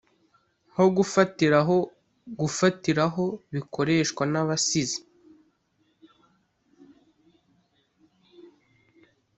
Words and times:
nko 0.71 0.85
gufatiraho 0.97 1.77
gufatiraho 2.39 3.25
bikoreshwa 3.53 4.23
n'abasizi 4.31 4.99